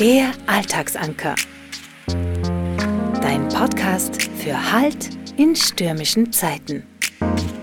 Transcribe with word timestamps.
Der 0.00 0.32
Alltagsanker. 0.48 1.36
Dein 3.22 3.48
Podcast 3.48 4.20
für 4.38 4.72
Halt 4.72 5.10
in 5.36 5.54
stürmischen 5.54 6.32
Zeiten. 6.32 6.82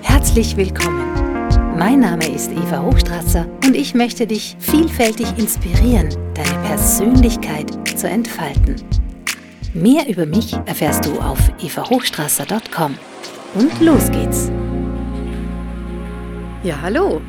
Herzlich 0.02 0.56
willkommen. 0.56 1.78
Mein 1.78 2.00
Name 2.00 2.26
ist 2.34 2.50
Eva 2.52 2.84
Hochstrasser 2.84 3.50
und 3.66 3.76
ich 3.76 3.94
möchte 3.96 4.26
dich 4.26 4.56
vielfältig 4.60 5.28
inspirieren, 5.38 6.08
deine 6.34 6.68
Persönlichkeit 6.68 7.70
zu 8.00 8.08
entfalten. 8.08 8.78
Mehr 9.74 10.08
über 10.08 10.26
mich 10.26 10.54
erfährst 10.66 11.06
du 11.06 11.20
auf 11.20 11.40
evahochstrasser.com. 11.62 12.98
Und 13.56 13.82
los 13.82 14.10
geht's. 14.10 14.50
Ja, 16.64 16.80
hallo. 16.82 17.22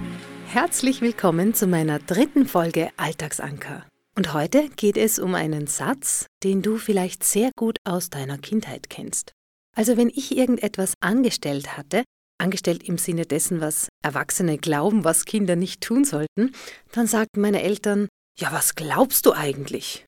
Herzlich 0.46 1.00
willkommen 1.00 1.54
zu 1.54 1.66
meiner 1.66 1.98
dritten 1.98 2.46
Folge 2.46 2.90
Alltagsanker. 2.96 3.84
Und 4.14 4.34
heute 4.34 4.68
geht 4.68 4.98
es 4.98 5.18
um 5.18 5.34
einen 5.34 5.66
Satz, 5.66 6.26
den 6.42 6.60
du 6.60 6.76
vielleicht 6.76 7.24
sehr 7.24 7.50
gut 7.56 7.78
aus 7.84 8.10
deiner 8.10 8.36
Kindheit 8.36 8.90
kennst. 8.90 9.32
Also 9.74 9.96
wenn 9.96 10.10
ich 10.10 10.36
irgendetwas 10.36 10.94
angestellt 11.00 11.78
hatte, 11.78 12.04
angestellt 12.38 12.82
im 12.82 12.98
Sinne 12.98 13.24
dessen, 13.24 13.60
was 13.60 13.88
Erwachsene 14.04 14.58
glauben, 14.58 15.04
was 15.04 15.24
Kinder 15.24 15.56
nicht 15.56 15.80
tun 15.80 16.04
sollten, 16.04 16.54
dann 16.92 17.06
sagten 17.06 17.40
meine 17.40 17.62
Eltern, 17.62 18.08
ja, 18.38 18.52
was 18.52 18.74
glaubst 18.74 19.24
du 19.24 19.32
eigentlich? 19.32 20.04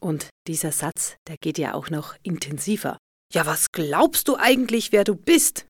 Und 0.00 0.30
dieser 0.48 0.72
Satz, 0.72 1.16
der 1.28 1.36
geht 1.36 1.58
ja 1.58 1.74
auch 1.74 1.90
noch 1.90 2.16
intensiver. 2.22 2.98
Ja, 3.32 3.46
was 3.46 3.70
glaubst 3.70 4.28
du 4.28 4.36
eigentlich, 4.36 4.90
wer 4.90 5.04
du 5.04 5.14
bist? 5.14 5.66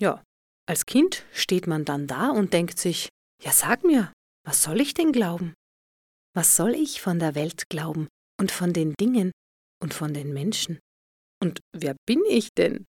Ja, 0.00 0.22
als 0.68 0.86
Kind 0.86 1.24
steht 1.32 1.66
man 1.66 1.84
dann 1.84 2.06
da 2.06 2.30
und 2.30 2.52
denkt 2.52 2.78
sich, 2.78 3.08
ja, 3.42 3.52
sag 3.52 3.84
mir, 3.84 4.12
was 4.44 4.62
soll 4.62 4.80
ich 4.80 4.94
denn 4.94 5.12
glauben? 5.12 5.54
Was 6.36 6.54
soll 6.54 6.74
ich 6.74 7.00
von 7.00 7.18
der 7.18 7.34
Welt 7.34 7.70
glauben 7.70 8.08
und 8.38 8.52
von 8.52 8.74
den 8.74 8.92
Dingen 9.00 9.32
und 9.82 9.94
von 9.94 10.12
den 10.12 10.34
Menschen? 10.34 10.78
Und 11.42 11.60
wer 11.74 11.96
bin 12.04 12.22
ich 12.28 12.50
denn? 12.52 12.84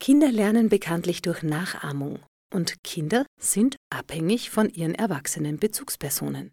Kinder 0.00 0.32
lernen 0.32 0.68
bekanntlich 0.68 1.22
durch 1.22 1.44
Nachahmung 1.44 2.18
und 2.52 2.82
Kinder 2.82 3.24
sind 3.40 3.76
abhängig 3.88 4.50
von 4.50 4.68
ihren 4.68 4.96
erwachsenen 4.96 5.60
Bezugspersonen. 5.60 6.52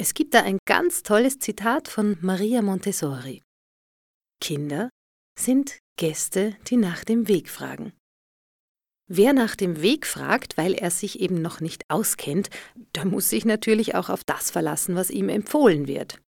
Es 0.00 0.14
gibt 0.14 0.32
da 0.32 0.42
ein 0.42 0.56
ganz 0.66 1.02
tolles 1.02 1.38
Zitat 1.38 1.88
von 1.88 2.16
Maria 2.22 2.62
Montessori. 2.62 3.42
Kinder 4.40 4.88
sind 5.38 5.78
Gäste, 5.98 6.56
die 6.68 6.78
nach 6.78 7.04
dem 7.04 7.28
Weg 7.28 7.50
fragen. 7.50 7.92
Wer 9.06 9.34
nach 9.34 9.54
dem 9.54 9.82
Weg 9.82 10.06
fragt, 10.06 10.56
weil 10.56 10.72
er 10.72 10.90
sich 10.90 11.20
eben 11.20 11.42
noch 11.42 11.60
nicht 11.60 11.82
auskennt, 11.88 12.48
der 12.94 13.04
muss 13.04 13.28
sich 13.28 13.44
natürlich 13.44 13.94
auch 13.94 14.08
auf 14.08 14.24
das 14.24 14.50
verlassen, 14.50 14.94
was 14.94 15.10
ihm 15.10 15.28
empfohlen 15.28 15.86
wird. 15.86 16.20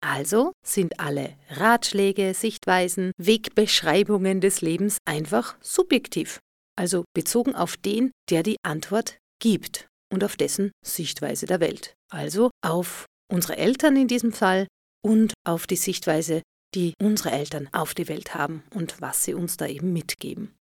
Also 0.00 0.52
sind 0.64 1.00
alle 1.00 1.36
Ratschläge, 1.50 2.32
Sichtweisen, 2.32 3.12
Wegbeschreibungen 3.18 4.40
des 4.40 4.60
Lebens 4.62 4.98
einfach 5.04 5.56
subjektiv, 5.60 6.38
also 6.76 7.04
bezogen 7.14 7.54
auf 7.54 7.76
den, 7.76 8.12
der 8.30 8.42
die 8.42 8.56
Antwort 8.62 9.18
gibt 9.40 9.88
und 10.10 10.24
auf 10.24 10.36
dessen 10.36 10.70
Sichtweise 10.84 11.46
der 11.46 11.60
Welt, 11.60 11.94
also 12.10 12.50
auf 12.62 13.06
unsere 13.30 13.56
Eltern 13.56 13.96
in 13.96 14.08
diesem 14.08 14.32
Fall 14.32 14.68
und 15.04 15.34
auf 15.44 15.66
die 15.66 15.76
Sichtweise, 15.76 16.42
die 16.74 16.94
unsere 17.02 17.32
Eltern 17.32 17.68
auf 17.72 17.94
die 17.94 18.08
Welt 18.08 18.34
haben 18.34 18.62
und 18.74 19.00
was 19.00 19.24
sie 19.24 19.34
uns 19.34 19.56
da 19.56 19.66
eben 19.66 19.92
mitgeben. 19.92 20.55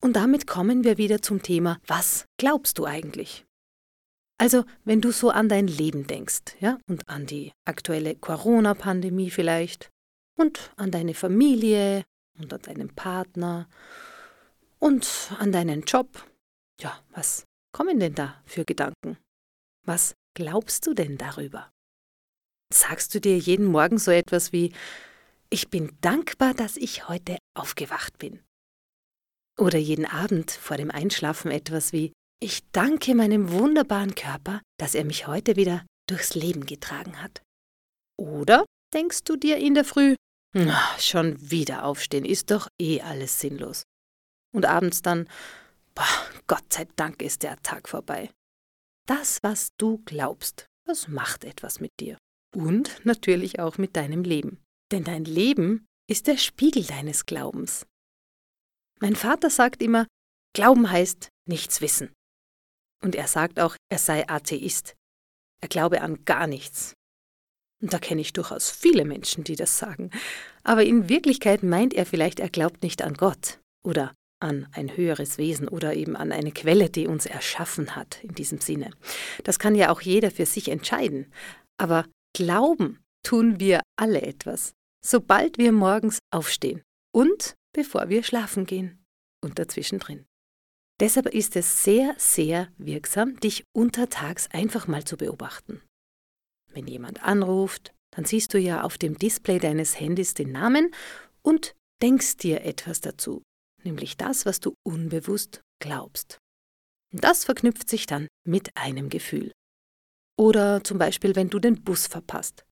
Und 0.00 0.14
damit 0.14 0.46
kommen 0.46 0.84
wir 0.84 0.98
wieder 0.98 1.20
zum 1.20 1.42
Thema, 1.42 1.78
was 1.86 2.26
glaubst 2.38 2.78
du 2.78 2.86
eigentlich? 2.86 3.44
Also, 4.38 4.64
wenn 4.84 5.02
du 5.02 5.12
so 5.12 5.30
an 5.30 5.50
dein 5.50 5.66
Leben 5.66 6.06
denkst, 6.06 6.56
ja, 6.60 6.78
und 6.86 7.06
an 7.08 7.26
die 7.26 7.52
aktuelle 7.66 8.16
Corona-Pandemie 8.16 9.30
vielleicht, 9.30 9.90
und 10.40 10.72
an 10.76 10.90
deine 10.90 11.14
Familie 11.14 12.04
und 12.38 12.52
an 12.54 12.62
deinen 12.62 12.88
Partner 12.94 13.68
und 14.78 15.30
an 15.38 15.52
deinen 15.52 15.82
Job, 15.82 16.26
ja, 16.80 16.98
was 17.10 17.44
kommen 17.72 18.00
denn 18.00 18.14
da 18.14 18.42
für 18.46 18.64
Gedanken? 18.64 19.18
Was 19.84 20.14
glaubst 20.34 20.86
du 20.86 20.94
denn 20.94 21.18
darüber? 21.18 21.70
Sagst 22.72 23.14
du 23.14 23.20
dir 23.20 23.36
jeden 23.36 23.66
Morgen 23.66 23.98
so 23.98 24.10
etwas 24.10 24.52
wie, 24.52 24.72
ich 25.50 25.68
bin 25.68 25.96
dankbar, 26.00 26.54
dass 26.54 26.78
ich 26.78 27.08
heute 27.08 27.36
aufgewacht 27.54 28.18
bin? 28.18 28.40
Oder 29.60 29.78
jeden 29.78 30.06
Abend 30.06 30.50
vor 30.50 30.78
dem 30.78 30.90
Einschlafen 30.90 31.50
etwas 31.50 31.92
wie 31.92 32.12
Ich 32.42 32.62
danke 32.72 33.14
meinem 33.14 33.52
wunderbaren 33.52 34.14
Körper, 34.14 34.62
dass 34.78 34.94
er 34.94 35.04
mich 35.04 35.26
heute 35.26 35.56
wieder 35.56 35.84
durchs 36.08 36.34
Leben 36.34 36.64
getragen 36.64 37.20
hat. 37.22 37.42
Oder 38.18 38.64
denkst 38.94 39.24
du 39.24 39.36
dir 39.36 39.58
in 39.58 39.74
der 39.74 39.84
Früh, 39.84 40.14
na, 40.54 40.80
schon 40.98 41.50
wieder 41.50 41.84
aufstehen, 41.84 42.24
ist 42.24 42.50
doch 42.50 42.68
eh 42.80 43.02
alles 43.02 43.38
sinnlos. 43.38 43.82
Und 44.52 44.64
abends 44.64 45.02
dann, 45.02 45.28
boah, 45.94 46.08
Gott 46.46 46.72
sei 46.72 46.88
Dank 46.96 47.22
ist 47.22 47.42
der 47.42 47.60
Tag 47.62 47.88
vorbei. 47.88 48.30
Das, 49.06 49.40
was 49.42 49.68
du 49.76 49.98
glaubst, 50.06 50.66
das 50.86 51.06
macht 51.06 51.44
etwas 51.44 51.80
mit 51.80 51.92
dir. 52.00 52.16
Und 52.56 53.04
natürlich 53.04 53.60
auch 53.60 53.76
mit 53.76 53.94
deinem 53.94 54.24
Leben. 54.24 54.58
Denn 54.90 55.04
dein 55.04 55.24
Leben 55.24 55.86
ist 56.08 56.26
der 56.26 56.38
Spiegel 56.38 56.84
deines 56.84 57.26
Glaubens. 57.26 57.86
Mein 59.00 59.16
Vater 59.16 59.50
sagt 59.50 59.82
immer, 59.82 60.06
Glauben 60.52 60.90
heißt 60.90 61.28
nichts 61.46 61.80
wissen. 61.80 62.10
Und 63.02 63.14
er 63.14 63.28
sagt 63.28 63.60
auch, 63.60 63.76
er 63.88 63.98
sei 63.98 64.28
Atheist. 64.28 64.94
Er 65.62 65.68
glaube 65.68 66.02
an 66.02 66.24
gar 66.24 66.46
nichts. 66.46 66.94
Und 67.82 67.92
da 67.94 67.98
kenne 67.98 68.20
ich 68.20 68.32
durchaus 68.32 68.70
viele 68.70 69.04
Menschen, 69.04 69.44
die 69.44 69.56
das 69.56 69.78
sagen. 69.78 70.10
Aber 70.64 70.84
in 70.84 71.08
Wirklichkeit 71.08 71.62
meint 71.62 71.94
er 71.94 72.04
vielleicht, 72.04 72.40
er 72.40 72.50
glaubt 72.50 72.82
nicht 72.82 73.00
an 73.02 73.14
Gott 73.14 73.60
oder 73.82 74.12
an 74.42 74.68
ein 74.72 74.96
höheres 74.96 75.38
Wesen 75.38 75.68
oder 75.68 75.94
eben 75.94 76.16
an 76.16 76.32
eine 76.32 76.52
Quelle, 76.52 76.90
die 76.90 77.06
uns 77.06 77.26
erschaffen 77.26 77.94
hat, 77.96 78.22
in 78.22 78.34
diesem 78.34 78.60
Sinne. 78.60 78.90
Das 79.44 79.58
kann 79.58 79.74
ja 79.74 79.90
auch 79.90 80.00
jeder 80.00 80.30
für 80.30 80.46
sich 80.46 80.68
entscheiden. 80.68 81.32
Aber 81.78 82.06
glauben 82.34 83.00
tun 83.22 83.60
wir 83.60 83.80
alle 83.96 84.22
etwas, 84.22 84.72
sobald 85.04 85.58
wir 85.58 85.72
morgens 85.72 86.18
aufstehen 86.30 86.82
und 87.14 87.54
bevor 87.72 88.08
wir 88.08 88.22
schlafen 88.22 88.66
gehen 88.66 89.04
und 89.42 89.58
dazwischen 89.58 89.98
drin. 89.98 90.26
Deshalb 91.00 91.26
ist 91.26 91.56
es 91.56 91.82
sehr, 91.82 92.14
sehr 92.18 92.68
wirksam, 92.76 93.40
dich 93.40 93.64
untertags 93.72 94.48
einfach 94.50 94.86
mal 94.86 95.04
zu 95.04 95.16
beobachten. 95.16 95.80
Wenn 96.72 96.86
jemand 96.86 97.22
anruft, 97.22 97.94
dann 98.14 98.24
siehst 98.24 98.52
du 98.54 98.58
ja 98.58 98.82
auf 98.82 98.98
dem 98.98 99.16
Display 99.16 99.58
deines 99.58 99.98
Handys 99.98 100.34
den 100.34 100.52
Namen 100.52 100.94
und 101.42 101.74
denkst 102.02 102.36
dir 102.36 102.62
etwas 102.62 103.00
dazu, 103.00 103.42
nämlich 103.82 104.16
das, 104.16 104.46
was 104.46 104.60
du 104.60 104.74
unbewusst 104.84 105.62
glaubst. 105.80 106.38
Das 107.12 107.44
verknüpft 107.44 107.88
sich 107.88 108.06
dann 108.06 108.28
mit 108.46 108.76
einem 108.76 109.08
Gefühl. 109.08 109.52
Oder 110.38 110.84
zum 110.84 110.98
Beispiel, 110.98 111.34
wenn 111.34 111.50
du 111.50 111.58
den 111.58 111.82
Bus 111.82 112.06
verpasst. 112.06 112.64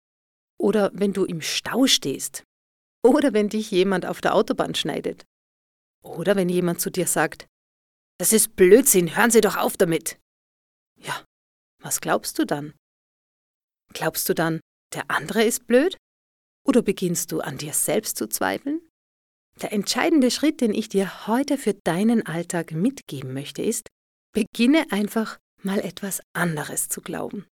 Oder 0.58 0.90
wenn 0.94 1.12
du 1.12 1.24
im 1.24 1.40
Stau 1.40 1.86
stehst. 1.86 2.44
Oder 3.02 3.32
wenn 3.32 3.48
dich 3.48 3.70
jemand 3.70 4.06
auf 4.06 4.20
der 4.20 4.34
Autobahn 4.34 4.74
schneidet. 4.74 5.24
Oder 6.02 6.36
wenn 6.36 6.48
jemand 6.48 6.80
zu 6.80 6.90
dir 6.90 7.06
sagt, 7.06 7.46
das 8.18 8.32
ist 8.32 8.56
Blödsinn, 8.56 9.16
hören 9.16 9.30
Sie 9.30 9.40
doch 9.40 9.56
auf 9.56 9.76
damit. 9.76 10.18
Ja, 10.96 11.24
was 11.80 12.00
glaubst 12.00 12.38
du 12.38 12.44
dann? 12.44 12.74
Glaubst 13.92 14.28
du 14.28 14.34
dann, 14.34 14.60
der 14.92 15.10
andere 15.10 15.44
ist 15.44 15.66
blöd? 15.66 15.96
Oder 16.66 16.82
beginnst 16.82 17.32
du 17.32 17.40
an 17.40 17.58
dir 17.58 17.72
selbst 17.72 18.16
zu 18.16 18.28
zweifeln? 18.28 18.80
Der 19.62 19.72
entscheidende 19.72 20.30
Schritt, 20.30 20.60
den 20.60 20.74
ich 20.74 20.88
dir 20.88 21.26
heute 21.26 21.58
für 21.58 21.74
deinen 21.74 22.26
Alltag 22.26 22.72
mitgeben 22.72 23.32
möchte, 23.32 23.62
ist, 23.62 23.88
beginne 24.32 24.86
einfach 24.90 25.38
mal 25.62 25.80
etwas 25.80 26.20
anderes 26.32 26.88
zu 26.88 27.00
glauben. 27.00 27.46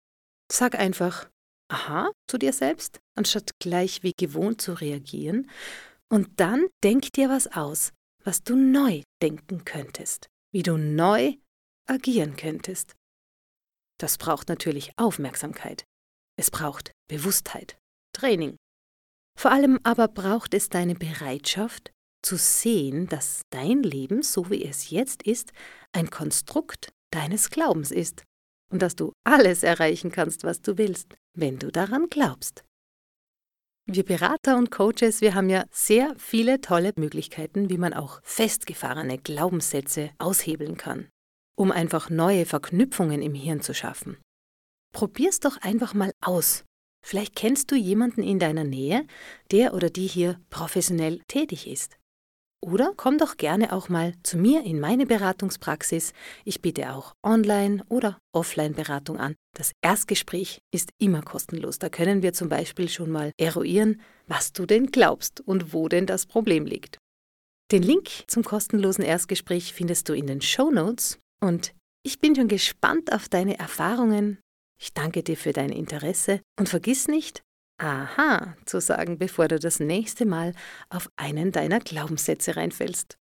Sag 0.51 0.75
einfach, 0.75 1.29
aha, 1.73 2.11
zu 2.27 2.37
dir 2.37 2.53
selbst, 2.53 2.99
anstatt 3.15 3.59
gleich 3.59 4.03
wie 4.03 4.13
gewohnt 4.13 4.61
zu 4.61 4.73
reagieren, 4.73 5.49
und 6.09 6.39
dann 6.39 6.67
denk 6.83 7.11
dir 7.13 7.29
was 7.29 7.47
aus, 7.47 7.91
was 8.23 8.43
du 8.43 8.55
neu 8.55 9.01
denken 9.21 9.65
könntest, 9.65 10.27
wie 10.51 10.61
du 10.61 10.77
neu 10.77 11.33
agieren 11.87 12.35
könntest. 12.35 12.93
Das 13.99 14.17
braucht 14.17 14.49
natürlich 14.49 14.91
Aufmerksamkeit. 14.97 15.85
Es 16.37 16.51
braucht 16.51 16.91
Bewusstheit, 17.09 17.77
Training. 18.15 18.55
Vor 19.37 19.51
allem 19.51 19.79
aber 19.83 20.07
braucht 20.07 20.53
es 20.53 20.69
deine 20.69 20.95
Bereitschaft, 20.95 21.91
zu 22.21 22.37
sehen, 22.37 23.07
dass 23.07 23.41
dein 23.49 23.83
Leben, 23.83 24.21
so 24.21 24.49
wie 24.49 24.63
es 24.63 24.91
jetzt 24.91 25.23
ist, 25.23 25.51
ein 25.91 26.09
Konstrukt 26.09 26.93
deines 27.11 27.49
Glaubens 27.49 27.91
ist 27.91 28.23
und 28.71 28.81
dass 28.81 28.95
du 28.95 29.13
alles 29.23 29.63
erreichen 29.63 30.11
kannst, 30.11 30.43
was 30.43 30.61
du 30.61 30.77
willst, 30.77 31.15
wenn 31.35 31.59
du 31.59 31.71
daran 31.71 32.07
glaubst. 32.09 32.63
Wir 33.85 34.05
Berater 34.05 34.57
und 34.57 34.71
Coaches, 34.71 35.21
wir 35.21 35.35
haben 35.35 35.49
ja 35.49 35.65
sehr 35.71 36.15
viele 36.17 36.61
tolle 36.61 36.93
Möglichkeiten, 36.95 37.69
wie 37.69 37.77
man 37.77 37.93
auch 37.93 38.21
festgefahrene 38.23 39.17
Glaubenssätze 39.17 40.11
aushebeln 40.19 40.77
kann, 40.77 41.09
um 41.57 41.71
einfach 41.71 42.09
neue 42.09 42.45
Verknüpfungen 42.45 43.21
im 43.21 43.33
Hirn 43.33 43.61
zu 43.61 43.73
schaffen. 43.73 44.17
Probier's 44.93 45.39
doch 45.39 45.57
einfach 45.57 45.93
mal 45.93 46.13
aus 46.21 46.63
Vielleicht 47.05 47.35
kennst 47.35 47.69
du 47.69 47.75
jemanden 47.75 48.23
in 48.23 48.39
deiner 48.39 48.63
Nähe, 48.63 49.05
der 49.51 49.73
oder 49.73 49.89
die 49.89 50.07
hier 50.07 50.39
professionell 50.49 51.19
tätig 51.27 51.67
ist. 51.67 51.97
Oder 52.63 52.93
komm 52.95 53.17
doch 53.17 53.35
gerne 53.35 53.73
auch 53.73 53.89
mal 53.89 54.13
zu 54.23 54.37
mir 54.37 54.63
in 54.63 54.79
meine 54.79 55.05
Beratungspraxis. 55.05 56.13
Ich 56.45 56.61
biete 56.61 56.93
auch 56.93 57.13
Online- 57.21 57.83
oder 57.89 58.19
Offline-Beratung 58.31 59.17
an. 59.17 59.35
Das 59.53 59.73
Erstgespräch 59.81 60.61
ist 60.73 60.91
immer 60.97 61.21
kostenlos. 61.23 61.77
Da 61.77 61.89
können 61.89 62.21
wir 62.21 62.31
zum 62.31 62.47
Beispiel 62.47 62.87
schon 62.87 63.11
mal 63.11 63.33
eruieren, 63.37 63.99
was 64.27 64.53
du 64.53 64.65
denn 64.65 64.87
glaubst 64.87 65.41
und 65.41 65.73
wo 65.73 65.89
denn 65.89 66.05
das 66.05 66.25
Problem 66.25 66.65
liegt. 66.65 66.99
Den 67.73 67.83
Link 67.83 68.09
zum 68.27 68.45
kostenlosen 68.45 69.03
Erstgespräch 69.03 69.73
findest 69.73 70.07
du 70.07 70.13
in 70.13 70.27
den 70.27 70.39
Show 70.39 70.71
Notes 70.71 71.19
und 71.41 71.73
ich 72.01 72.19
bin 72.21 72.33
schon 72.33 72.47
gespannt 72.47 73.11
auf 73.11 73.27
deine 73.27 73.59
Erfahrungen. 73.59 74.39
Ich 74.81 74.93
danke 74.93 75.21
dir 75.21 75.35
für 75.35 75.51
dein 75.51 75.69
Interesse 75.69 76.39
und 76.57 76.69
vergiss 76.69 77.09
nicht, 77.09 77.43
Aha 77.77 78.55
zu 78.65 78.79
sagen, 78.79 79.17
bevor 79.17 79.47
du 79.47 79.59
das 79.59 79.79
nächste 79.79 80.25
Mal 80.25 80.53
auf 80.89 81.09
einen 81.15 81.51
deiner 81.51 81.79
Glaubenssätze 81.79 82.55
reinfällst. 82.55 83.17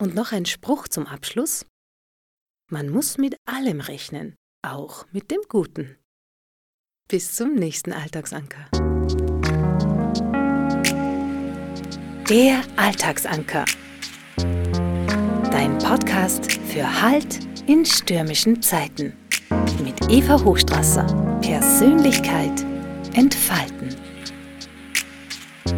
Und 0.00 0.14
noch 0.14 0.32
ein 0.32 0.46
Spruch 0.46 0.88
zum 0.88 1.06
Abschluss. 1.06 1.66
Man 2.70 2.88
muss 2.88 3.18
mit 3.18 3.36
allem 3.46 3.80
rechnen, 3.80 4.36
auch 4.62 5.06
mit 5.12 5.30
dem 5.30 5.40
Guten. 5.48 5.98
Bis 7.08 7.34
zum 7.34 7.54
nächsten 7.54 7.92
Alltagsanker. 7.92 8.68
Der 12.28 12.62
Alltagsanker. 12.76 13.64
Dein 14.36 15.76
Podcast 15.78 16.52
für 16.52 17.02
Halt 17.02 17.40
in 17.68 17.84
stürmischen 17.84 18.62
Zeiten. 18.62 19.16
Mit 19.82 20.08
Eva 20.08 20.42
Hochstrasser. 20.42 21.06
Persönlichkeit 21.42 22.64
entfalten. 23.14 23.96